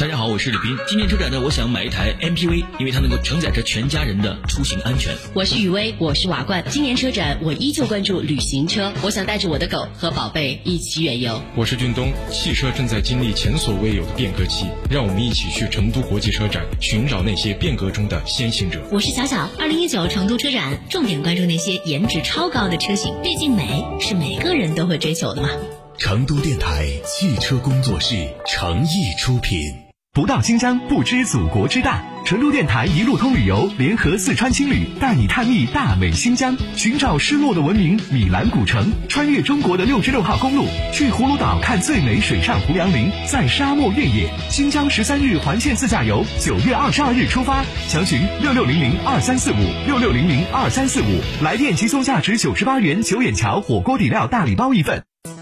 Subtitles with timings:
[0.00, 0.78] 大家好，我是李斌。
[0.88, 5.14] 今年车展呢，我想买一台 MPV，因为它能够承载着全家人的出行安全。
[5.34, 6.64] 我是雨薇，我是瓦罐。
[6.70, 11.42] 今年车展，我依旧关注旅行车，我想带着我的狗和宝贝一起远游。
[11.54, 18.82] 我是俊东，汽车正在经历前所未有的变革期，让我们一起去成都国际车展，寻找那些变革中的先行者。
[18.90, 25.50] 我是小小，二零一九成都车展重点关注那些颜值超高的车型，毕竟美是每个人都会追求的嘛。
[25.98, 29.89] 成都电台汽车工作室诚意出品。
[30.12, 32.02] 不到新疆不知祖国之大。
[32.24, 44.28] 成都电台一路通旅游联合四川青旅带你探秘大美新疆，寻找失落的文明米兰古城，穿越中国的六十六号公路，去葫芦岛看最美水上胡杨林，在沙漠越野。
[44.50, 55.04] 新疆十三日环线自驾游，九月二十二日出发，详询六六零零二三四五六六零零二三四五，来电即送价值九十八元九眼桥火锅底料大礼包一份。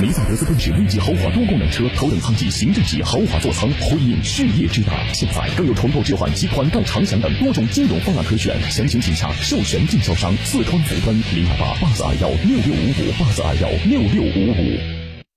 [0.00, 4.92] 梅赛德斯奔驰 V 级豪华多功能车，头等舱级行政级豪华座舱，辉映事业之大。
[5.12, 14.93] 现在更有重构置换及款到长享等多种金融方案可选，详情请洽授权经销商四川福奔零二八八四二幺六六五五八四二幺六六五五。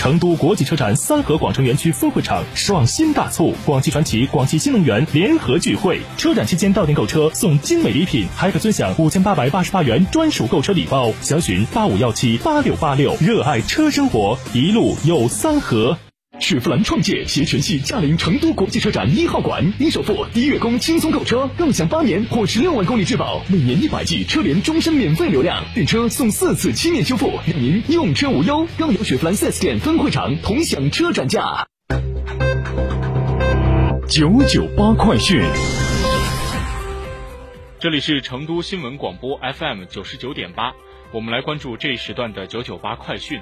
[0.00, 6.00] 成都国际车展三河广城园区分会场爽新大促，广汽传祺、广汽新能源联合聚会。
[6.16, 11.12] 车展期间到店购车送精美礼品，还可尊享五千八百八十八元专属购车礼包。
[11.20, 13.14] 详询八五幺七八六八六。
[13.20, 15.98] 热爱车生活，一路有三河。
[16.40, 28.66] 雪佛兰创界携全系驾临成都国际车展一号馆，低首付、低月供，轻松购车，更享八年或十六万公里质保，每年一百 G 车联终身免费流量，订车送四次漆面修复，让您用车无忧。
[28.78, 31.66] 更有雪佛兰 4S 店分会场同享车展价。
[34.08, 35.42] 九九八快讯，
[37.78, 40.72] 这里是成都新闻广播 FM 九十九点八，
[41.12, 43.40] 我们来关注这一时段的九九八快讯。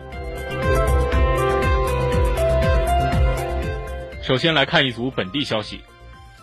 [4.28, 5.80] 首先来看一组本地消息：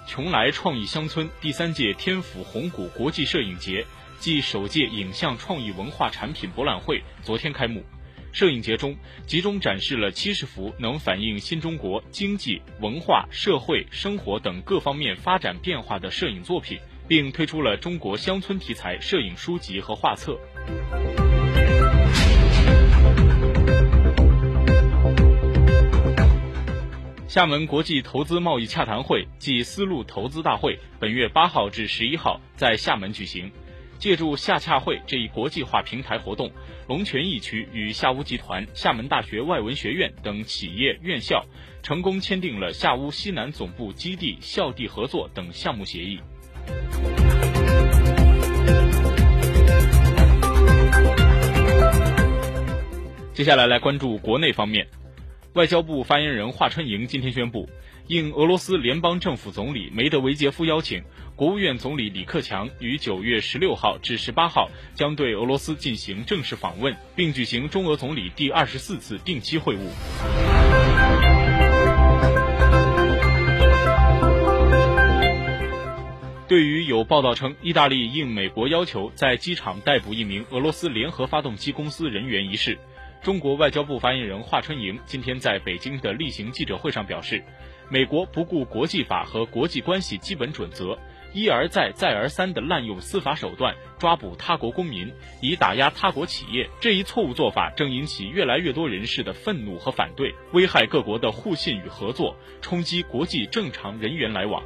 [0.07, 3.85] 邛崃创意乡村第三届天府红谷国际摄影节
[4.19, 7.85] 暨首届影像创意文化产品博览会昨天开幕。
[8.31, 8.97] 摄影节中
[9.27, 20.35] 集中展示了七十幅能反映新中国经济、文化、社会、生活等各方面发展变化的摄影作品，并推出了中国乡村题材摄影书籍和画册。
[27.35, 33.51] 厦门国际投资贸易洽谈会暨丝路投资大会本月八号至十一号在厦门举行。
[33.99, 36.49] 借助厦洽会这一国际化平台活动，
[36.87, 41.43] 龙泉驿区与厦乌集团、厦门大学外文学院等企业院校
[41.83, 46.21] 成功签订了厦乌西南总部基地校地合作等项目协议。
[53.33, 54.87] 接下来来关注国内方面。
[55.55, 57.69] 外交部发言人华春莹今天宣布，
[58.07, 61.01] 应俄罗斯联邦政府总理梅德韦杰夫邀请，
[61.33, 69.79] 国务院总理李克强于九月十六号至十八号将对俄罗斯进行正式访问，并举行中俄总理第二十四次定期会晤。
[76.49, 82.77] 对于有报道称意大利应美国要求在机场逮捕一名俄罗斯联合发动机公司人员一事，
[83.25, 87.43] 中国外交部发言人华春莹今天在北京的例行记者会上表示，
[87.89, 90.95] 美国不顾国际法和国际关系基本准则。
[91.33, 95.11] 一而再、再而三地滥用司法手段抓捕他国公民，
[95.41, 104.61] 以打压他国企业，这一错误做法正引起越来越多人士的愤怒和反对，危害各国的互信与合作，冲击国际正常人员来往。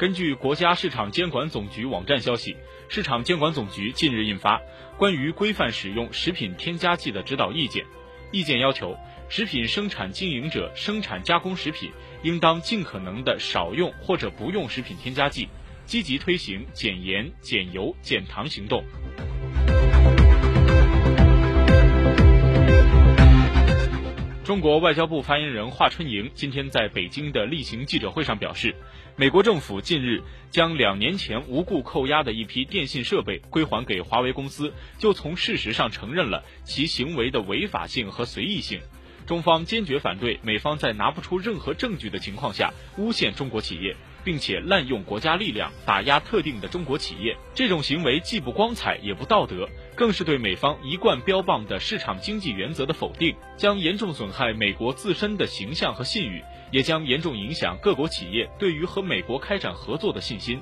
[0.00, 2.56] 根据国家市场监管总局网站消息，
[2.88, 4.56] 市场监管总局近日印发
[4.96, 7.84] 《关于规范使用食品添加剂的指导意见》。
[8.32, 8.96] 意见要求，
[9.28, 11.90] 食品生产经营者生产加工食品，
[12.22, 15.46] 应当尽可能的少用或者不用食品添加剂，
[15.84, 18.82] 积极推行减盐、减油、减糖行动。
[24.50, 28.74] 中国外交部发言人华春莹今天在北京的例行记者会上表示，
[29.14, 38.80] 美国政府近日将两年前无故扣押的一批电信设备归还给华为公司，就从事实上承认了其行为的违法性和随意性。
[39.24, 43.94] 中方坚决反对美方在拿不出任何证据的情况下诬陷中国企业。
[44.22, 49.66] 并且滥用国家力量打压特定的中国企业，这种行为既不光彩也不道德，
[50.00, 60.58] 更是对美方一贯标榜的市场经济原则的否定，将严重损害美国自身的形象和信誉，也将严重影响各国企业对于和美国开展合作的信心。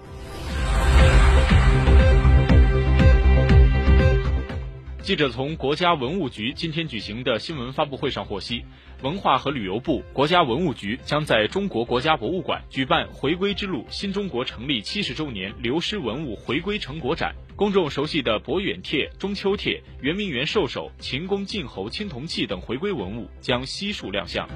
[5.08, 8.62] 记者从国家文物局今天举行的新闻发布会上获悉，
[9.00, 17.34] 文化和旅游部、国家文物局将在中国国家博物馆举办“回归之路”新中国成立七十周年流失文物回归成果展。
[17.56, 24.46] 公众熟悉的博远帖、中秋帖、圆明园兽首、秦宫晋侯青铜器等回归文物将悉数亮相。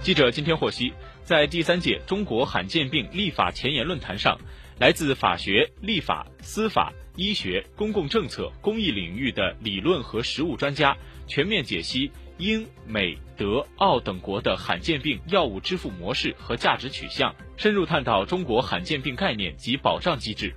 [0.00, 0.92] 记者今天获悉，
[1.24, 4.38] 在第三届中国罕见病立法前沿论坛上。
[4.78, 10.96] 来自法学、立法、司法、医学、公共政策、公益领域的理论和实务专家，
[11.26, 20.54] 全面解析英、美、德、澳等国的罕见病药物支付模式和价值取向，深入探讨中国罕见病概念及保障机制。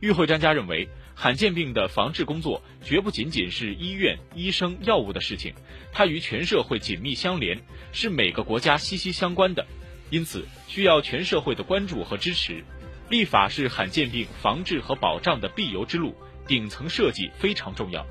[0.00, 5.54] 与会专家认为，罕见病的防治工作绝不仅仅是医院、医生、药物的事情，
[5.92, 7.60] 它与全社会紧密相连，
[7.92, 9.64] 是每个国家息息相关的，
[10.10, 12.64] 因此需要全社会的关注和支持。
[13.10, 16.14] 立法是罕见病防治和保障的必由之路，
[16.46, 18.06] 顶层设计非常重要。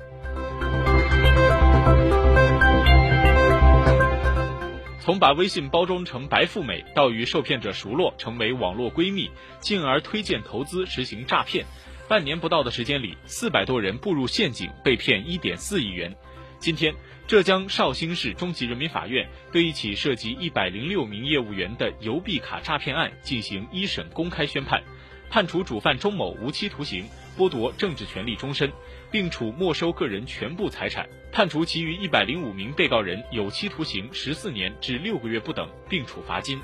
[5.00, 11.64] 从把微信包装成白富美，到与受骗者熟络，成为网络闺蜜，进而推荐投资实行诈骗，
[12.06, 16.14] 半年不到的时间里，四百多人步入陷阱，被骗一点四亿元。
[16.58, 16.94] 今天。
[17.30, 24.82] 浙江绍兴市中级人民法院对一起涉及一百零六名业务员的邮币卡诈骗案进行一审公开宣判，
[25.30, 27.04] 判处主犯钟某无期徒刑，
[27.38, 28.72] 剥夺政治权利终身，
[29.12, 36.58] 并处没收个人全部财产；判处其余一百零五名被告人有期徒刑十四年至六个月不等，并处罚金。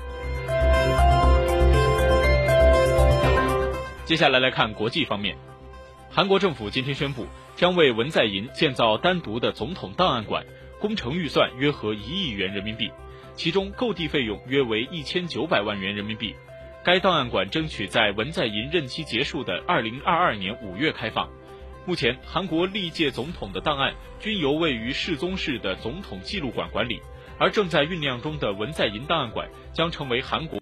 [4.03, 5.37] 接下来来看国际方面，
[6.09, 10.45] 韩国政府今天宣布，将为文在寅建造单独的总统档案馆。
[10.79, 12.91] 工程预算约合一亿元人民币，
[13.35, 16.35] 其中购地费用约为一千九百万元人民币。
[16.83, 21.27] 该档案馆争取在文在寅任期结束的二零二二年五月开放。
[21.85, 27.01] 目前，韩国历届总统的档案均由位于世宗市的总统记录馆管理，
[27.39, 30.55] 而正在酝酿中的文在寅档案馆将成为韩国。